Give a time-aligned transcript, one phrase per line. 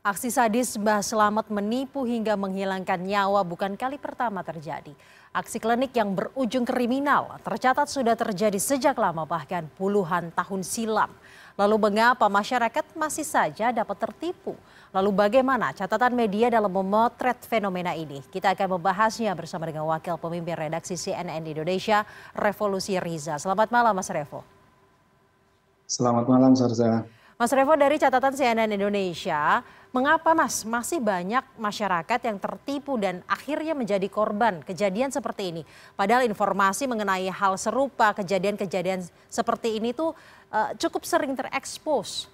[0.00, 4.96] Aksi sadis Mbah Selamat menipu hingga menghilangkan nyawa bukan kali pertama terjadi.
[5.28, 11.12] Aksi klinik yang berujung kriminal tercatat sudah terjadi sejak lama bahkan puluhan tahun silam.
[11.52, 14.56] Lalu mengapa masyarakat masih saja dapat tertipu?
[14.88, 18.24] Lalu bagaimana catatan media dalam memotret fenomena ini?
[18.24, 23.36] Kita akan membahasnya bersama dengan Wakil Pemimpin Redaksi CNN Indonesia, Revolusi Riza.
[23.36, 24.48] Selamat malam Mas Revo.
[25.84, 27.19] Selamat malam Sarza.
[27.40, 29.64] Mas Revo dari catatan CNN Indonesia,
[29.96, 35.62] mengapa Mas masih banyak masyarakat yang tertipu dan akhirnya menjadi korban kejadian seperti ini?
[35.96, 40.12] Padahal informasi mengenai hal serupa kejadian-kejadian seperti ini tuh
[40.52, 42.28] uh, cukup sering terekspos.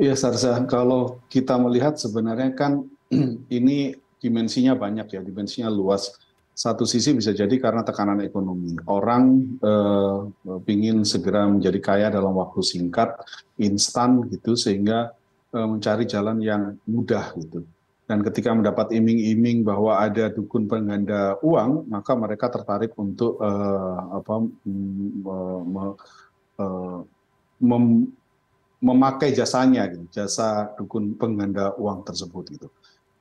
[0.00, 2.88] Iya Sarza, kalau kita melihat sebenarnya kan
[3.60, 3.92] ini
[4.24, 6.16] dimensinya banyak ya, dimensinya luas
[6.54, 8.78] satu sisi bisa jadi karena tekanan ekonomi.
[8.86, 10.18] Orang eh,
[10.70, 13.18] ingin segera menjadi kaya dalam waktu singkat,
[13.58, 15.10] instan gitu, sehingga
[15.50, 17.66] eh, mencari jalan yang mudah gitu.
[18.04, 24.34] Dan ketika mendapat iming-iming bahwa ada dukun pengganda uang, maka mereka tertarik untuk eh, apa,
[24.62, 25.84] me,
[26.62, 27.00] eh,
[27.58, 27.84] mem,
[28.78, 32.68] memakai jasanya, gitu, jasa dukun pengganda uang tersebut gitu.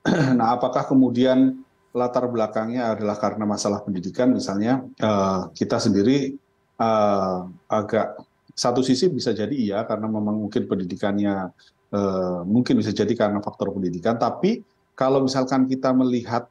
[0.37, 6.33] nah, apakah kemudian latar belakangnya adalah karena masalah pendidikan misalnya eh, kita sendiri
[6.81, 8.17] eh, agak
[8.53, 11.53] satu sisi bisa jadi iya karena memang mungkin pendidikannya
[11.93, 16.45] eh, mungkin bisa jadi karena faktor pendidikan tapi kalau misalkan kita melihat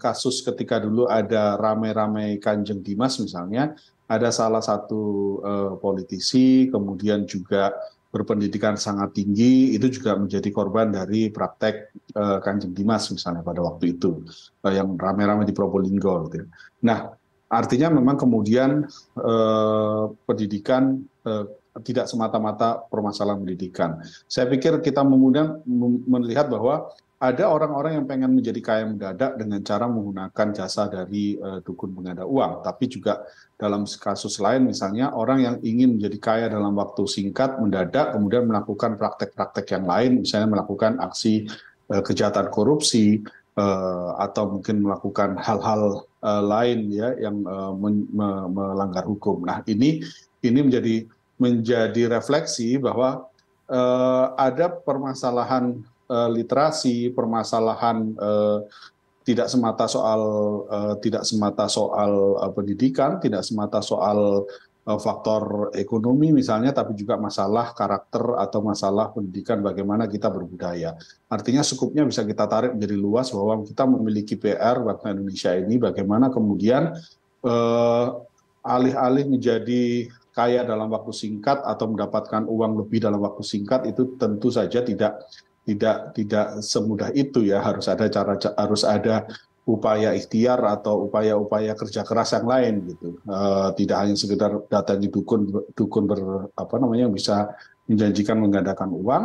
[0.00, 3.76] kasus ketika dulu ada rame-rame Kanjeng Dimas misalnya
[4.08, 5.36] ada salah satu
[5.76, 7.74] politisi kemudian juga
[8.10, 13.94] berpendidikan sangat tinggi itu juga menjadi korban dari praktek uh, Kanjeng Dimas misalnya pada waktu
[13.96, 14.26] itu
[14.66, 16.46] uh, yang rame-rame di Probolinggo gitu ya.
[16.90, 16.98] Nah,
[17.46, 18.82] artinya memang kemudian
[19.14, 21.46] uh, pendidikan uh,
[21.86, 24.02] tidak semata-mata permasalahan pendidikan.
[24.26, 25.62] Saya pikir kita kemudian
[26.10, 31.60] melihat bahwa ada orang-orang yang pengen menjadi kaya mendadak dengan cara menggunakan jasa dari uh,
[31.60, 33.20] dukun pengada uang, tapi juga
[33.60, 38.96] dalam kasus lain misalnya orang yang ingin menjadi kaya dalam waktu singkat mendadak kemudian melakukan
[38.96, 41.44] praktek-praktek yang lain, misalnya melakukan aksi
[41.92, 43.20] uh, kejahatan korupsi
[43.60, 49.44] uh, atau mungkin melakukan hal-hal uh, lain ya yang uh, me melanggar hukum.
[49.44, 50.00] Nah ini
[50.40, 51.04] ini menjadi
[51.36, 53.28] menjadi refleksi bahwa
[53.68, 58.58] uh, ada permasalahan literasi, permasalahan eh,
[59.22, 60.22] tidak semata soal
[60.66, 64.44] eh, tidak semata soal pendidikan, tidak semata soal
[64.80, 70.98] faktor ekonomi misalnya, tapi juga masalah karakter atau masalah pendidikan bagaimana kita berbudaya.
[71.30, 76.32] Artinya skupnya bisa kita tarik menjadi luas bahwa kita memiliki PR bangsa Indonesia ini bagaimana
[76.32, 76.96] kemudian
[78.64, 84.48] alih-alih menjadi kaya dalam waktu singkat atau mendapatkan uang lebih dalam waktu singkat itu tentu
[84.48, 85.20] saja tidak
[85.64, 89.28] tidak tidak semudah itu ya harus ada cara harus ada
[89.68, 95.46] upaya ikhtiar atau upaya-upaya kerja keras yang lain gitu uh, tidak hanya sekedar datangi dukun
[95.76, 97.54] dukun ber apa namanya bisa
[97.86, 99.24] menjanjikan menggandakan uang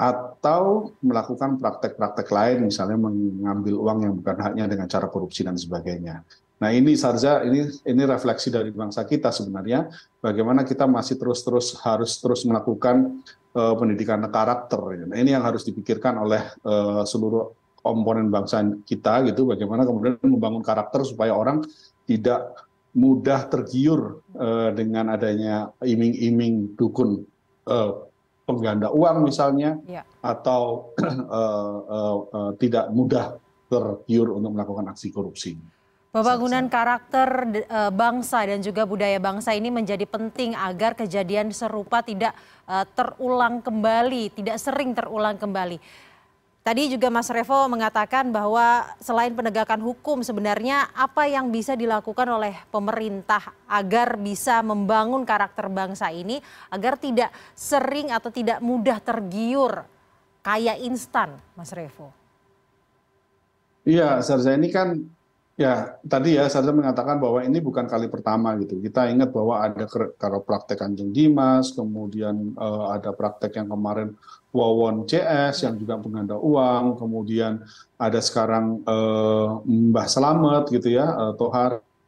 [0.00, 6.24] atau melakukan praktek-praktek lain misalnya mengambil uang yang bukan haknya dengan cara korupsi dan sebagainya.
[6.60, 9.88] Nah ini Sarza ini ini refleksi dari bangsa kita sebenarnya
[10.20, 13.24] bagaimana kita masih terus-terus harus terus melakukan
[13.56, 15.08] uh, pendidikan karakter.
[15.08, 19.48] Nah, ini yang harus dipikirkan oleh uh, seluruh komponen bangsa kita gitu.
[19.48, 21.64] Bagaimana kemudian membangun karakter supaya orang
[22.04, 22.52] tidak
[22.92, 27.24] mudah tergiur uh, dengan adanya iming-iming dukun
[27.70, 28.04] uh,
[28.44, 30.02] pengganda uang misalnya, ya.
[30.20, 33.38] atau uh, uh, uh, tidak mudah
[33.70, 35.54] tergiur untuk melakukan aksi korupsi.
[36.10, 42.34] Pembangunan karakter eh, bangsa dan juga budaya bangsa ini menjadi penting agar kejadian serupa tidak
[42.66, 45.78] eh, terulang kembali, tidak sering terulang kembali.
[46.60, 52.52] Tadi juga Mas Revo mengatakan bahwa selain penegakan hukum sebenarnya apa yang bisa dilakukan oleh
[52.68, 59.88] pemerintah agar bisa membangun karakter bangsa ini agar tidak sering atau tidak mudah tergiur
[60.44, 62.12] kaya instan, Mas Revo.
[63.88, 65.00] Iya, Sarza ini kan
[65.60, 68.80] Ya, tadi ya saya mengatakan bahwa ini bukan kali pertama gitu.
[68.80, 69.84] Kita ingat bahwa ada
[70.16, 74.16] kalau praktek Kanjeng Dimas, kemudian uh, ada praktek yang kemarin
[74.56, 77.60] Wawon CS yang juga pengganda uang, kemudian
[78.00, 81.60] ada sekarang uh, Mbah Selamet gitu ya, uh, uh,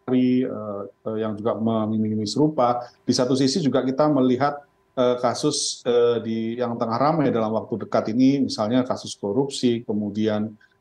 [0.09, 2.89] uh, yang juga mengiming serupa.
[3.05, 5.81] Di satu sisi juga kita melihat kasus
[6.21, 10.72] di yang tengah ramai dalam waktu dekat ini, misalnya kasus korupsi, kemudian eh,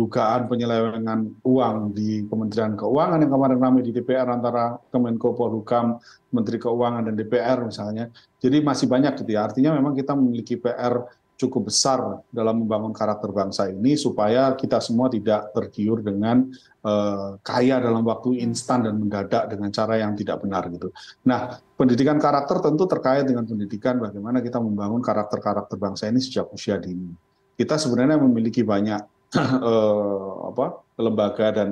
[0.00, 6.00] dugaan penyelewengan uang di Kementerian Keuangan yang kemarin ramai di DPR antara Kemenko Polhukam,
[6.32, 8.08] Menteri Keuangan dan DPR misalnya.
[8.40, 9.44] Jadi masih banyak gitu ya.
[9.44, 11.04] Artinya memang kita memiliki PR
[11.34, 16.46] cukup besar dalam membangun karakter bangsa ini supaya kita semua tidak tergiur dengan
[16.86, 20.94] uh, kaya dalam waktu instan dan mendadak dengan cara yang tidak benar gitu.
[21.26, 26.78] Nah, pendidikan karakter tentu terkait dengan pendidikan bagaimana kita membangun karakter-karakter bangsa ini sejak usia
[26.78, 27.10] dini.
[27.54, 29.13] Kita sebenarnya memiliki banyak
[31.04, 31.68] lembaga dan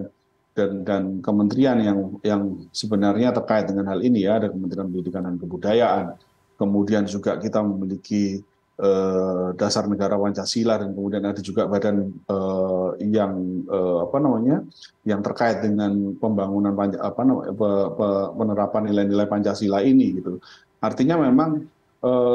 [0.52, 2.42] dan dan kementerian yang yang
[2.76, 6.06] sebenarnya terkait dengan hal ini ya ada Kementerian Pendidikan dan Kebudayaan
[6.60, 8.44] kemudian juga kita memiliki
[8.82, 13.62] Eh, dasar negara Pancasila dan kemudian ada juga badan uh, yang
[14.02, 14.64] apa namanya
[15.06, 17.22] yang terkait dengan pembangunan apa
[18.34, 20.42] penerapan nilai-nilai Pancasila ini gitu.
[20.82, 21.62] Artinya memang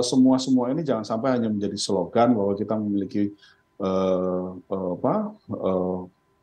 [0.05, 3.35] semua semua ini jangan sampai hanya menjadi slogan bahwa kita memiliki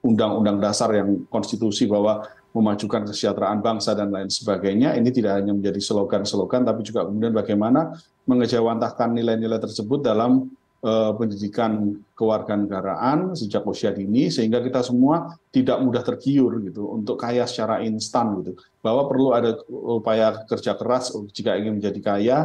[0.04, 2.22] undang-undang uh, dasar yang konstitusi bahwa
[2.54, 7.98] memajukan kesejahteraan bangsa dan lain sebagainya ini tidak hanya menjadi slogan-slogan tapi juga kemudian bagaimana
[8.30, 10.54] mengejawantahkan nilai-nilai tersebut dalam
[10.84, 17.48] uh, pendidikan kewarganegaraan sejak usia dini sehingga kita semua tidak mudah tergiur gitu untuk kaya
[17.48, 18.54] secara instan gitu.
[18.84, 22.38] Bahwa perlu ada upaya kerja keras jika ingin menjadi kaya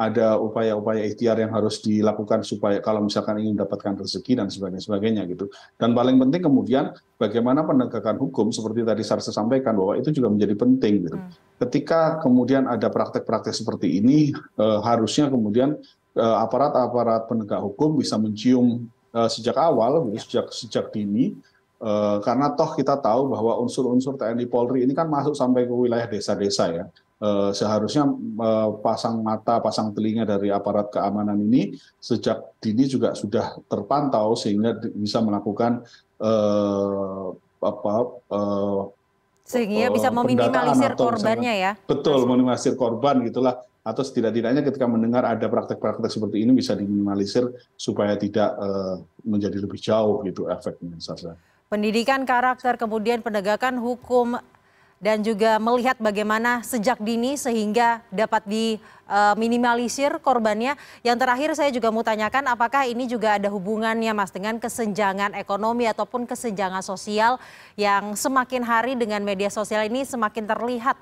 [0.00, 5.22] ada upaya-upaya ikhtiar yang harus dilakukan supaya kalau misalkan ingin mendapatkan rezeki dan sebagainya sebagainya
[5.28, 5.52] gitu.
[5.76, 10.56] Dan paling penting kemudian bagaimana penegakan hukum seperti tadi Sarsa sampaikan bahwa itu juga menjadi
[10.56, 11.18] penting gitu.
[11.20, 11.28] Hmm.
[11.60, 15.76] Ketika kemudian ada praktek-praktek seperti ini eh, harusnya kemudian
[16.16, 20.20] eh, aparat-aparat penegak hukum bisa mencium eh, sejak awal gitu, ya.
[20.24, 21.36] sejak sejak dini
[21.76, 26.08] eh, karena toh kita tahu bahwa unsur-unsur TNI Polri ini kan masuk sampai ke wilayah
[26.08, 26.88] desa-desa ya
[27.52, 34.32] seharusnya eh, pasang mata, pasang telinga dari aparat keamanan ini sejak dini juga sudah terpantau
[34.32, 35.84] sehingga bisa melakukan
[36.16, 37.28] uh,
[37.60, 37.94] apa
[38.32, 38.88] uh,
[39.44, 41.72] sehingga bisa meminimalisir korbannya ya.
[41.84, 48.16] Betul, meminimalisir korban gitulah atau setidak-tidaknya ketika mendengar ada praktek-praktek seperti ini bisa diminimalisir supaya
[48.16, 50.96] tidak uh, menjadi lebih jauh gitu efeknya.
[51.68, 54.40] Pendidikan karakter kemudian penegakan hukum
[55.00, 60.76] dan juga melihat bagaimana sejak dini sehingga dapat diminimalisir korbannya.
[61.00, 65.88] Yang terakhir saya juga mau tanyakan apakah ini juga ada hubungannya Mas dengan kesenjangan ekonomi
[65.88, 67.40] ataupun kesenjangan sosial
[67.80, 71.00] yang semakin hari dengan media sosial ini semakin terlihat.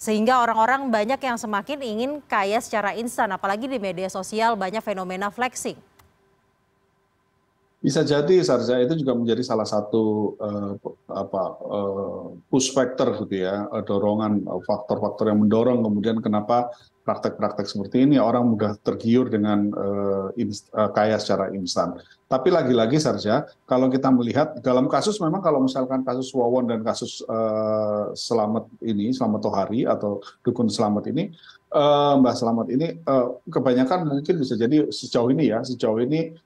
[0.00, 5.28] Sehingga orang-orang banyak yang semakin ingin kaya secara instan, apalagi di media sosial banyak fenomena
[5.28, 5.76] flexing.
[7.80, 10.76] Bisa jadi Sarja itu juga menjadi salah satu uh,
[11.08, 16.68] apa uh, push factor gitu ya, dorongan faktor-faktor yang mendorong kemudian kenapa
[17.08, 21.96] praktek-praktek seperti ini orang mudah tergiur dengan uh, inst, uh, kaya secara instan.
[22.28, 27.24] Tapi lagi-lagi Sarja, kalau kita melihat dalam kasus memang kalau misalkan kasus Wawon dan kasus
[27.26, 31.32] uh, Selamat ini, Selamat Tohari atau Dukun Selamat ini,
[31.72, 36.36] uh, Mbak Selamat ini uh, kebanyakan mungkin bisa jadi sejauh ini ya, sejauh ini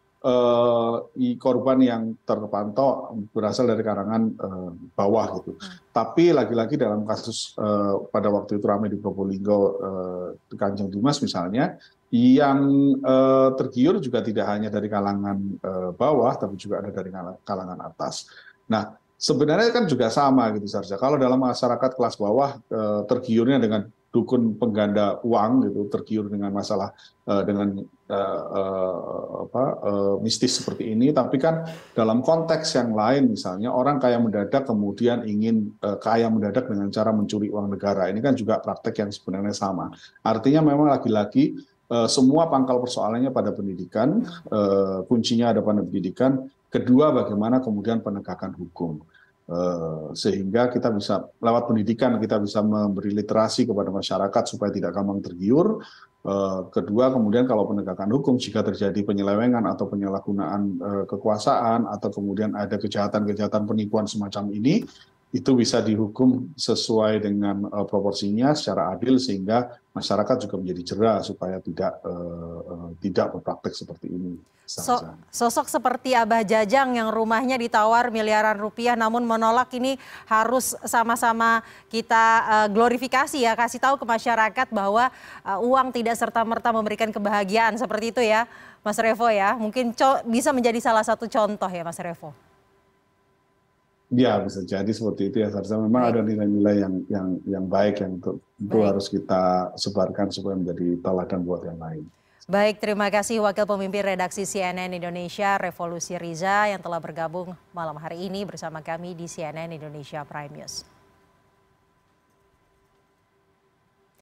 [1.37, 5.53] korban yang terpantau berasal dari karangan uh, bawah gitu.
[5.53, 5.76] Hmm.
[5.93, 11.76] Tapi lagi-lagi dalam kasus uh, pada waktu itu ramai di Probolinggo uh, Kanjeng Dimas misalnya,
[12.09, 12.61] yang
[13.05, 17.12] uh, tergiur juga tidak hanya dari kalangan uh, bawah, tapi juga ada dari
[17.44, 18.25] kalangan atas.
[18.73, 20.97] Nah, sebenarnya kan juga sama gitu Sarja.
[20.97, 22.56] Kalau dalam masyarakat kelas bawah
[23.05, 26.94] tergiurnya dengan dukun pengganda uang gitu tergiur dengan masalah
[27.26, 28.94] uh, dengan uh, uh,
[29.50, 31.11] apa uh, mistis seperti ini.
[31.11, 31.66] Tapi kan
[31.99, 37.11] dalam konteks yang lain misalnya orang kaya mendadak kemudian ingin uh, kaya mendadak dengan cara
[37.11, 38.06] mencuri uang negara.
[38.06, 39.90] Ini kan juga praktek yang sebenarnya sama.
[40.23, 41.59] Artinya memang lagi-lagi
[41.90, 44.23] uh, semua pangkal persoalannya pada pendidikan
[44.54, 46.47] uh, kuncinya ada pada pendidikan.
[46.71, 49.02] Kedua bagaimana kemudian penegakan hukum
[50.16, 55.84] sehingga kita bisa lewat pendidikan kita bisa memberi literasi kepada masyarakat supaya tidak gampang tergiur.
[56.24, 62.56] Eh, kedua, kemudian kalau penegakan hukum jika terjadi penyelewengan atau penyalahgunaan eh, kekuasaan atau kemudian
[62.56, 64.88] ada kejahatan-kejahatan penipuan semacam ini,
[65.35, 71.59] itu bisa dihukum sesuai dengan uh, proporsinya secara adil sehingga masyarakat juga menjadi jerah supaya
[71.59, 74.38] tidak uh, uh, tidak berpraktek seperti ini.
[74.64, 74.97] So,
[75.29, 81.61] sosok seperti Abah Jajang yang rumahnya ditawar miliaran rupiah namun menolak ini harus sama-sama
[81.93, 85.12] kita uh, glorifikasi ya kasih tahu ke masyarakat bahwa
[85.45, 88.49] uh, uang tidak serta-merta memberikan kebahagiaan seperti itu ya
[88.81, 89.93] Mas Revo ya mungkin
[90.33, 92.33] bisa menjadi salah satu contoh ya Mas Revo.
[94.12, 95.80] Ya bisa jadi seperti itu ya Sarza.
[95.80, 96.08] Memang ya.
[96.12, 101.40] ada nilai-nilai yang yang yang baik yang untuk itu harus kita sebarkan supaya menjadi teladan
[101.42, 102.04] buat yang lain.
[102.44, 108.28] Baik, terima kasih Wakil Pemimpin Redaksi CNN Indonesia Revolusi Riza yang telah bergabung malam hari
[108.28, 110.93] ini bersama kami di CNN Indonesia Prime News.